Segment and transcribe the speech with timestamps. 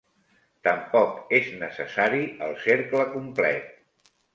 [0.67, 3.75] Tampoc és necessari el cercle complet.